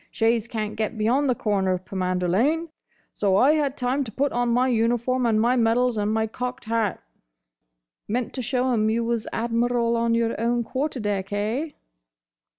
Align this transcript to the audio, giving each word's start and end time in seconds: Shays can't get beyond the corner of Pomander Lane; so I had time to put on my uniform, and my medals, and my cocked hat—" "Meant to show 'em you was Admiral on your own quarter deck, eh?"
Shays 0.09 0.47
can't 0.47 0.75
get 0.75 0.97
beyond 0.97 1.29
the 1.29 1.35
corner 1.35 1.73
of 1.73 1.85
Pomander 1.85 2.27
Lane; 2.27 2.69
so 3.13 3.37
I 3.37 3.51
had 3.51 3.77
time 3.77 4.03
to 4.05 4.11
put 4.11 4.31
on 4.31 4.49
my 4.49 4.67
uniform, 4.67 5.27
and 5.27 5.39
my 5.39 5.55
medals, 5.55 5.95
and 5.95 6.11
my 6.11 6.25
cocked 6.25 6.65
hat—" 6.65 7.03
"Meant 8.07 8.33
to 8.33 8.41
show 8.41 8.71
'em 8.73 8.89
you 8.89 9.03
was 9.03 9.27
Admiral 9.31 9.95
on 9.95 10.15
your 10.15 10.41
own 10.41 10.63
quarter 10.63 10.99
deck, 10.99 11.31
eh?" 11.31 11.73